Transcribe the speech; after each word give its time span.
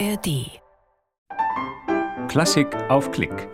ARD. 0.00 0.60
Klassik 2.28 2.74
auf 2.88 3.12
Klick. 3.12 3.48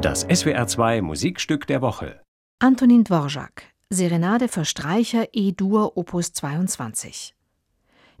Das 0.00 0.26
SWR2 0.26 1.02
Musikstück 1.02 1.68
der 1.68 1.82
Woche. 1.82 2.20
Antonin 2.58 3.04
Dvorak, 3.04 3.62
Serenade 3.88 4.48
für 4.48 4.64
Streicher 4.64 5.28
E-Dur 5.32 5.96
Opus 5.96 6.32
22. 6.32 7.34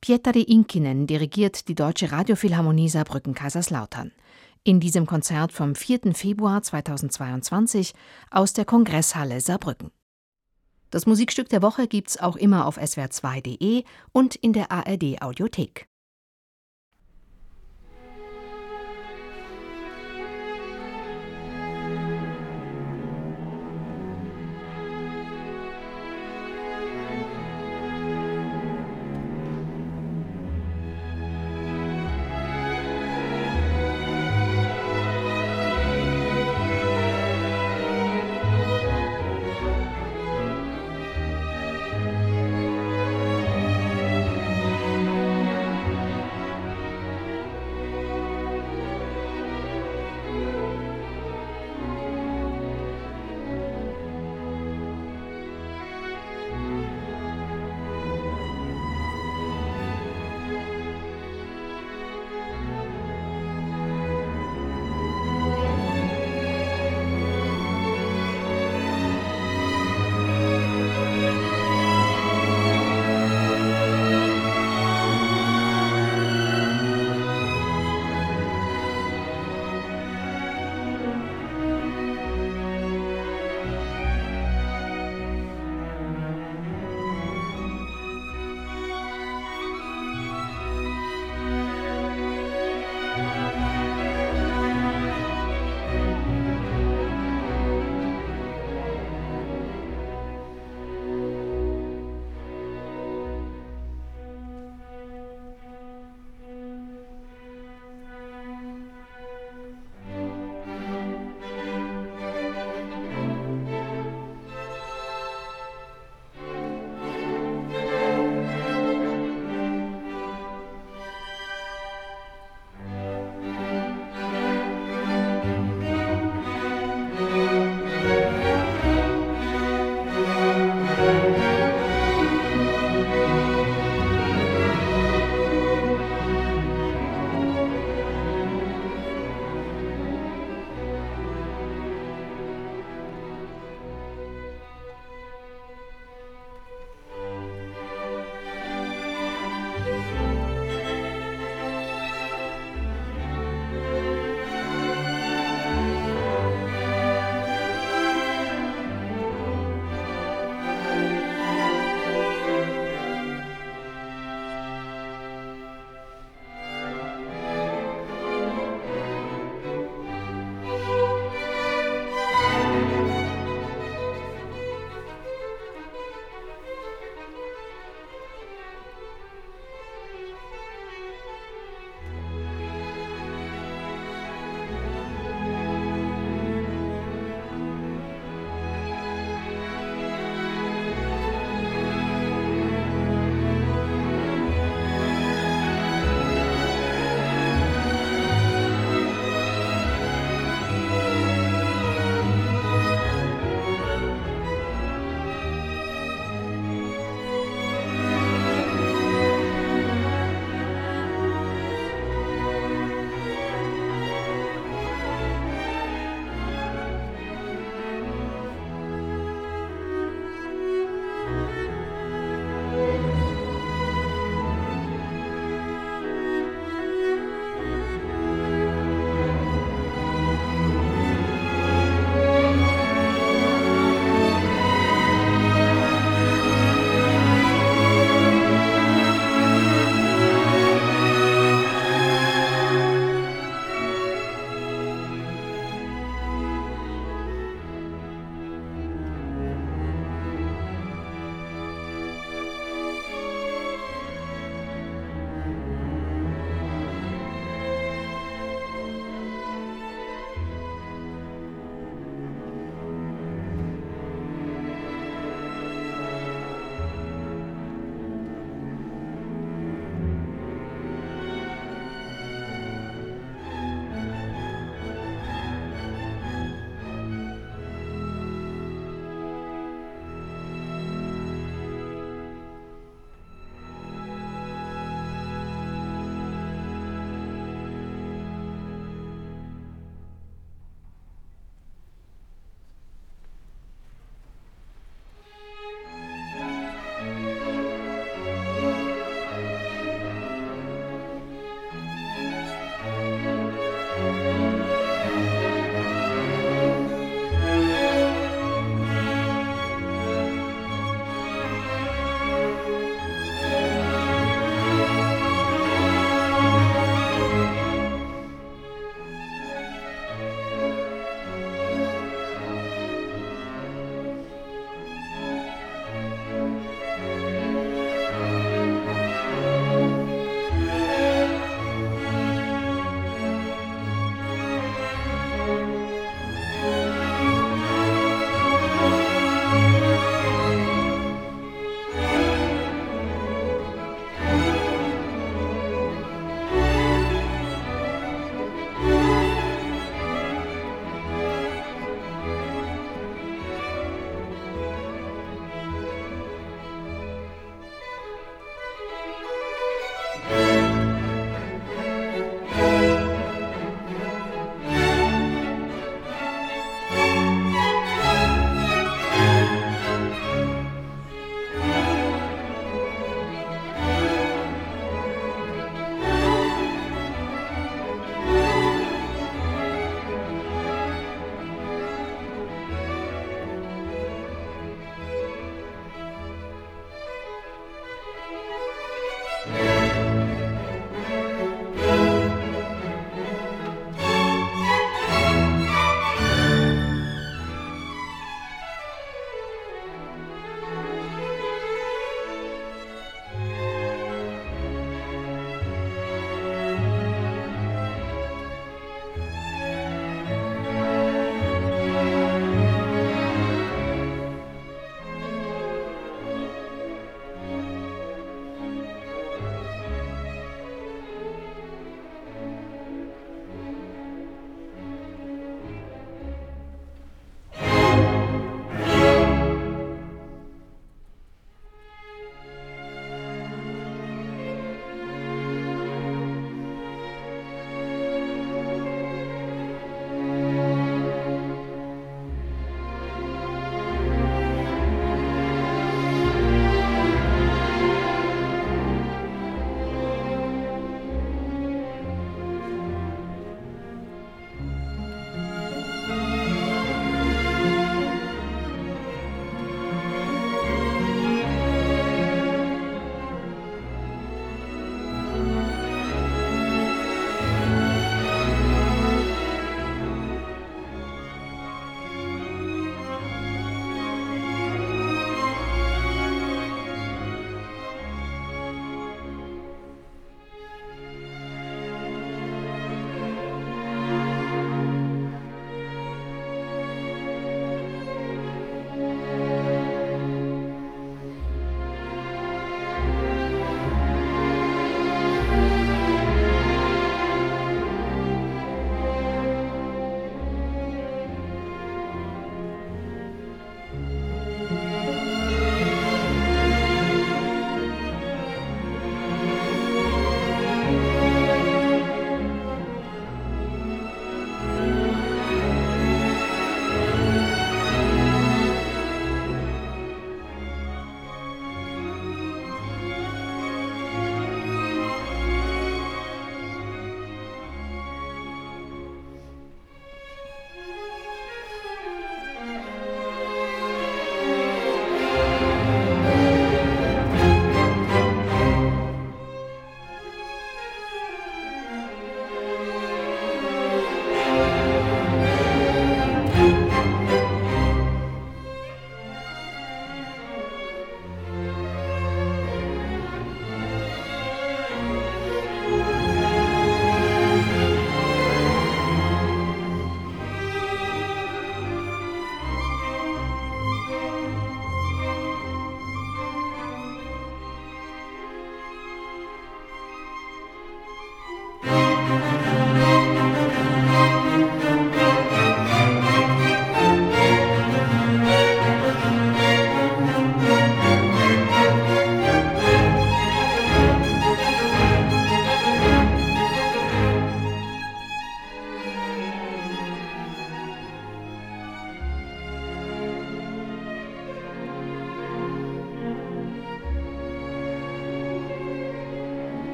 Pietari 0.00 0.42
Inkinen 0.42 1.06
dirigiert 1.06 1.68
die 1.68 1.76
Deutsche 1.76 2.10
Radiophilharmonie 2.10 2.88
Saarbrücken-Kaiserslautern. 2.88 4.10
In 4.64 4.80
diesem 4.80 5.06
Konzert 5.06 5.52
vom 5.52 5.76
4. 5.76 6.14
Februar 6.14 6.62
2022 6.62 7.94
aus 8.32 8.52
der 8.52 8.64
Kongresshalle 8.64 9.40
Saarbrücken. 9.40 9.92
Das 10.90 11.06
Musikstück 11.06 11.48
der 11.48 11.62
Woche 11.62 11.86
gibt's 11.86 12.18
auch 12.18 12.36
immer 12.36 12.66
auf 12.66 12.78
swr2.de 12.78 13.84
und 14.12 14.34
in 14.34 14.52
der 14.52 14.72
ARD 14.72 15.22
Audiothek. 15.22 15.86